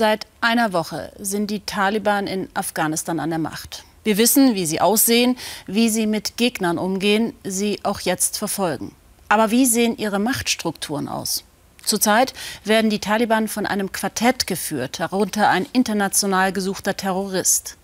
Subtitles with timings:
[0.00, 3.84] Seit einer Woche sind die Taliban in Afghanistan an der Macht.
[4.02, 5.36] Wir wissen, wie sie aussehen,
[5.66, 8.94] wie sie mit Gegnern umgehen, sie auch jetzt verfolgen.
[9.28, 11.44] Aber wie sehen ihre Machtstrukturen aus?
[11.84, 12.32] Zurzeit
[12.64, 17.76] werden die Taliban von einem Quartett geführt, darunter ein international gesuchter Terrorist.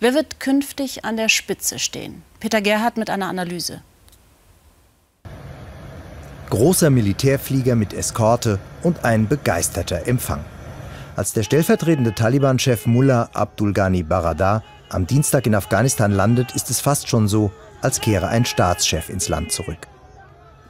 [0.00, 2.22] Wer wird künftig an der Spitze stehen?
[2.40, 3.82] Peter Gerhardt mit einer Analyse.
[6.48, 10.46] Großer Militärflieger mit Eskorte und ein begeisterter Empfang.
[11.18, 16.78] Als der stellvertretende Taliban-Chef Mullah Abdul Ghani Baradar am Dienstag in Afghanistan landet, ist es
[16.78, 17.50] fast schon so,
[17.82, 19.88] als kehre ein Staatschef ins Land zurück.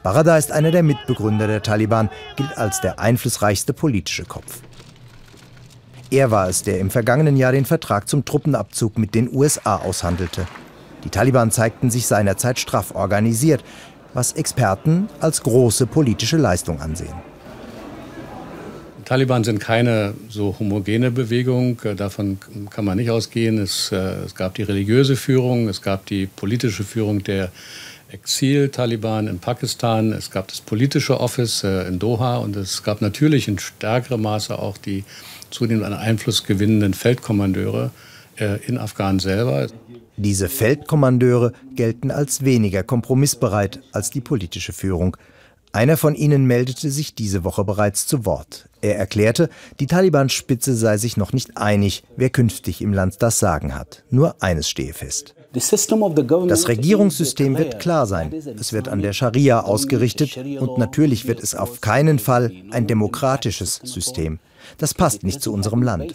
[0.01, 4.61] Baradar ist einer der Mitbegründer der Taliban, gilt als der einflussreichste politische Kopf.
[6.09, 10.47] Er war es, der im vergangenen Jahr den Vertrag zum Truppenabzug mit den USA aushandelte.
[11.03, 13.63] Die Taliban zeigten sich seinerzeit straff organisiert,
[14.15, 17.28] was Experten als große politische Leistung ansehen.
[19.09, 22.37] Taliban sind keine so homogene Bewegung, davon
[22.69, 23.57] kann man nicht ausgehen.
[23.57, 27.51] Es, äh, es gab die religiöse Führung, es gab die politische Führung der
[28.11, 33.47] Exil-Taliban in Pakistan, es gab das politische Office äh, in Doha und es gab natürlich
[33.47, 35.03] in stärkerem Maße auch die
[35.49, 37.89] zunehmend an Einfluss gewinnenden Feldkommandeure
[38.37, 39.65] äh, in Afghanen selber.
[40.17, 45.17] Diese Feldkommandeure gelten als weniger kompromissbereit als die politische Führung.
[45.71, 48.69] Einer von ihnen meldete sich diese Woche bereits zu Wort.
[48.81, 53.75] Er erklärte, die Taliban-Spitze sei sich noch nicht einig, wer künftig im Land das Sagen
[53.75, 54.03] hat.
[54.09, 55.35] Nur eines stehe fest.
[55.51, 58.33] Das Regierungssystem wird klar sein.
[58.59, 63.81] Es wird an der Scharia ausgerichtet und natürlich wird es auf keinen Fall ein demokratisches
[63.83, 64.39] System.
[64.77, 66.13] Das passt nicht zu unserem Land.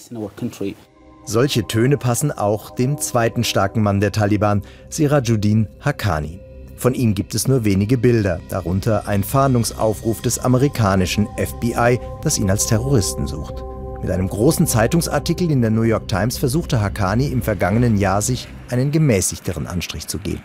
[1.26, 6.43] Solche Töne passen auch dem zweiten starken Mann der Taliban, Sirajuddin Haqqani.
[6.76, 12.50] Von ihm gibt es nur wenige Bilder, darunter ein Fahndungsaufruf des amerikanischen FBI, das ihn
[12.50, 13.62] als Terroristen sucht.
[14.02, 18.48] Mit einem großen Zeitungsartikel in der New York Times versuchte Haqqani im vergangenen Jahr sich
[18.68, 20.42] einen gemäßigteren Anstrich zu geben.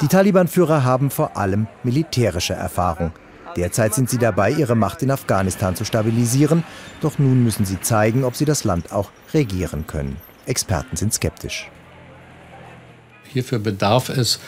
[0.00, 3.10] Die Taliban-Führer haben vor allem militärische Erfahrung.
[3.56, 6.62] Derzeit sind sie dabei, ihre Macht in Afghanistan zu stabilisieren,
[7.00, 10.16] doch nun müssen sie zeigen, ob sie das Land auch regieren können.
[10.46, 11.68] Experten sind skeptisch.
[13.24, 14.38] Hierfür bedarf es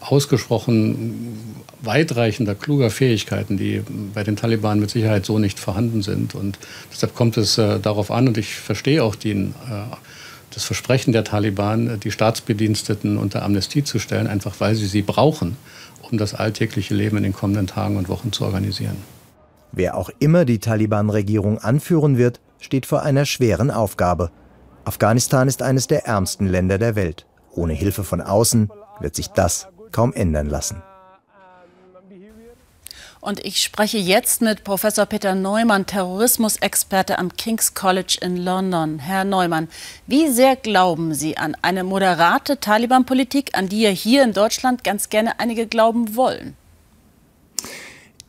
[0.00, 3.82] ausgesprochen weitreichender, kluger Fähigkeiten, die
[4.14, 6.34] bei den Taliban mit Sicherheit so nicht vorhanden sind.
[6.34, 6.58] Und
[6.92, 9.94] deshalb kommt es äh, darauf an, und ich verstehe auch den, äh,
[10.54, 15.56] das Versprechen der Taliban, die Staatsbediensteten unter Amnestie zu stellen, einfach weil sie sie brauchen
[16.12, 18.96] um das alltägliche Leben in den kommenden Tagen und Wochen zu organisieren.
[19.72, 24.30] Wer auch immer die Taliban-Regierung anführen wird, steht vor einer schweren Aufgabe.
[24.84, 27.26] Afghanistan ist eines der ärmsten Länder der Welt.
[27.52, 28.70] Ohne Hilfe von außen
[29.02, 30.82] wird sich das kaum ändern lassen.
[33.20, 38.98] Und ich spreche jetzt mit Professor Peter Neumann, Terrorismusexperte am King's College in London.
[38.98, 39.68] Herr Neumann,
[40.08, 45.08] wie sehr glauben Sie an eine moderate Taliban-Politik, an die ja hier in Deutschland ganz
[45.08, 46.56] gerne einige glauben wollen?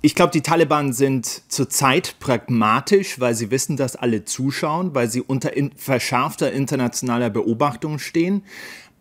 [0.06, 5.22] Ich glaube, die Taliban sind zurzeit pragmatisch, weil sie wissen, dass alle zuschauen, weil sie
[5.22, 8.44] unter in verschärfter internationaler Beobachtung stehen.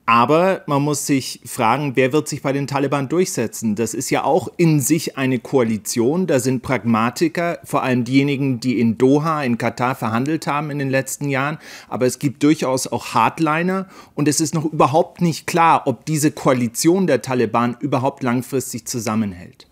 [0.05, 3.77] Aber man muss sich fragen, wer wird sich bei den Taliban durchsetzen?
[3.77, 6.27] Das ist ja auch in sich eine Koalition.
[6.27, 10.91] Da sind Pragmatiker, vor allem diejenigen, die in Doha, in Katar verhandelt haben in den
[10.91, 11.59] letzten Jahren.
[11.89, 13.87] Aber es gibt durchaus auch Hardliner.
[14.17, 19.69] Und es ist noch überhaupt nicht klar, ob diese Koalition der Taliban überhaupt langfristig zusammenhält.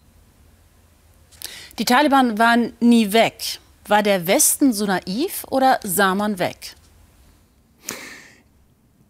[1.81, 3.59] Die Taliban waren nie weg.
[3.89, 6.77] War der Westen so naiv oder sah man weg?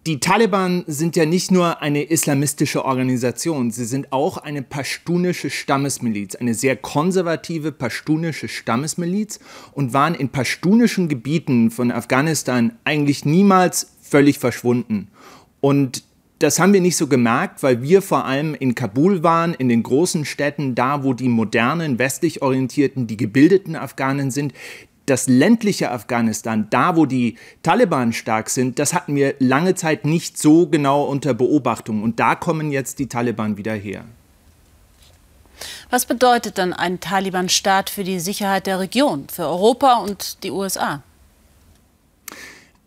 [0.07, 6.37] Die Taliban sind ja nicht nur eine islamistische Organisation, sie sind auch eine pashtunische Stammesmiliz,
[6.37, 9.41] eine sehr konservative pashtunische Stammesmiliz
[9.73, 15.09] und waren in pashtunischen Gebieten von Afghanistan eigentlich niemals völlig verschwunden.
[15.61, 16.03] Und
[16.39, 19.83] das haben wir nicht so gemerkt, weil wir vor allem in Kabul waren, in den
[19.83, 24.55] großen Städten, da wo die modernen, westlich orientierten, die gebildeten Afghanen sind,
[25.11, 30.39] das ländliche Afghanistan, da wo die Taliban stark sind, das hatten wir lange Zeit nicht
[30.39, 32.03] so genau unter Beobachtung.
[32.03, 34.05] Und da kommen jetzt die Taliban wieder her.
[35.91, 41.03] Was bedeutet dann ein Taliban-Staat für die Sicherheit der Region, für Europa und die USA?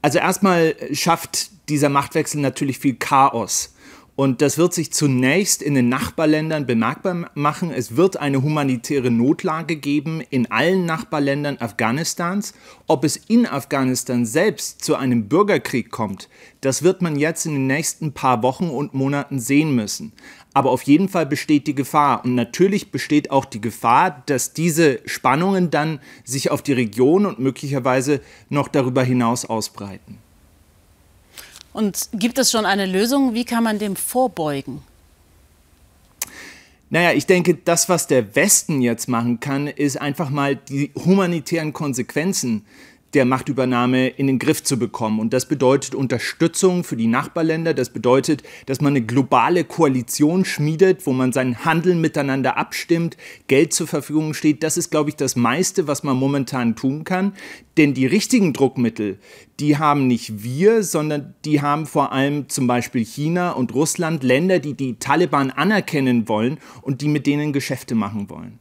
[0.02, 3.74] Also erstmal schafft dieser Machtwechsel natürlich viel Chaos.
[4.16, 7.72] Und das wird sich zunächst in den Nachbarländern bemerkbar machen.
[7.72, 12.54] Es wird eine humanitäre Notlage geben in allen Nachbarländern Afghanistans.
[12.86, 16.30] Ob es in Afghanistan selbst zu einem Bürgerkrieg kommt,
[16.62, 20.14] das wird man jetzt in den nächsten paar Wochen und Monaten sehen müssen.
[20.54, 22.24] Aber auf jeden Fall besteht die Gefahr.
[22.24, 27.40] Und natürlich besteht auch die Gefahr, dass diese Spannungen dann sich auf die Region und
[27.40, 30.20] möglicherweise noch darüber hinaus ausbreiten.
[31.74, 33.34] Und gibt es schon eine Lösung?
[33.34, 34.84] Wie kann man dem vorbeugen?
[36.90, 41.74] Naja, ich denke, das, was der Westen jetzt machen kann, ist einfach mal die humanitären
[41.74, 42.66] Konsequenzen
[43.14, 45.20] der Machtübernahme in den Griff zu bekommen.
[45.20, 47.74] Und das bedeutet Unterstützung für die Nachbarländer.
[47.74, 53.18] Das bedeutet, dass man eine globale Koalition schmiedet, wo man seinen Handel miteinander abstimmt,
[53.48, 54.64] Geld zur Verfügung steht.
[54.64, 57.34] Das ist, glaube ich, das meiste, was man momentan tun kann.
[57.78, 59.20] Denn die richtigen Druckmittel,
[59.60, 64.60] die haben nicht wir, sondern die haben vor allem zum Beispiel China und Russland, Länder,
[64.60, 68.60] die die Taliban anerkennen wollen und die mit denen Geschäfte machen wollen.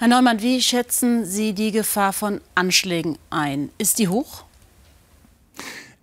[0.00, 3.70] Herr Neumann, wie schätzen Sie die Gefahr von Anschlägen ein?
[3.78, 4.44] Ist die hoch?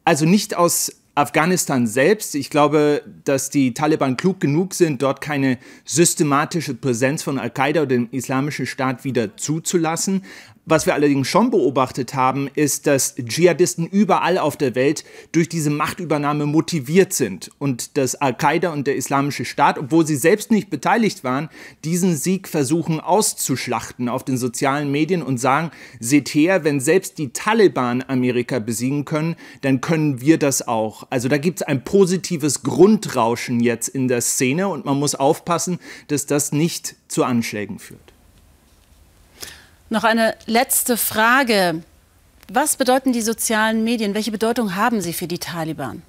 [0.04, 2.36] Also nicht aus Afghanistan selbst.
[2.36, 7.96] Ich glaube, dass die Taliban klug genug sind, dort keine systematische Präsenz von Al-Qaida oder
[7.96, 10.26] dem Islamischen Staat wieder zuzulassen.
[10.68, 15.70] Was wir allerdings schon beobachtet haben, ist, dass Dschihadisten überall auf der Welt durch diese
[15.70, 21.24] Machtübernahme motiviert sind und dass Al-Qaida und der Islamische Staat, obwohl sie selbst nicht beteiligt
[21.24, 21.50] waren,
[21.84, 25.70] diesen Sieg versuchen auszuschlachten auf den sozialen Medien und sagen,
[26.00, 31.06] seht her, wenn selbst die Taliban Amerika besiegen können, dann können wir das auch.
[31.12, 35.78] Also da gibt es ein positives Grundrauschen jetzt in der Szene und man muss aufpassen,
[36.08, 38.15] dass das nicht zu Anschlägen führt.
[39.90, 41.84] Noch eine letzte Frage.
[42.52, 44.16] Was bedeuten die sozialen Medien?
[44.16, 46.02] Welche Bedeutung haben sie für die Taliban?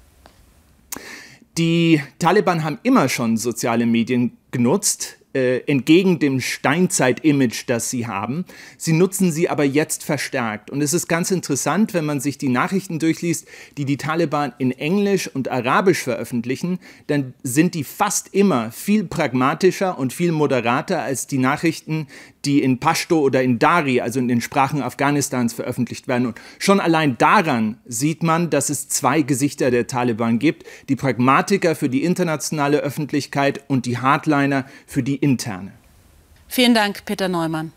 [1.57, 8.45] Die Taliban haben immer schon soziale Medien genutzt äh, entgegen dem Steinzeit-Image, das sie haben.
[8.77, 10.71] Sie nutzen sie aber jetzt verstärkt.
[10.71, 13.47] Und es ist ganz interessant, wenn man sich die Nachrichten durchliest,
[13.77, 19.99] die die Taliban in Englisch und Arabisch veröffentlichen, dann sind die fast immer viel pragmatischer
[19.99, 22.07] und viel moderater als die Nachrichten,
[22.45, 26.27] die in Pashto oder in Dari, also in den Sprachen Afghanistans, veröffentlicht werden.
[26.27, 30.65] Und schon allein daran sieht man, dass es zwei Gesichter der Taliban gibt.
[30.87, 35.71] Die Pragmatiker für die internationale Öffentlichkeit und die Hardliner für die interne.
[36.47, 37.73] Vielen Dank, Peter Neumann.